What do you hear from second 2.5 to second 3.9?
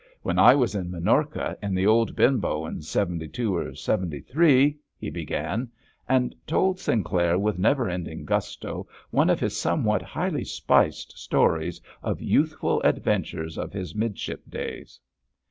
in '72 or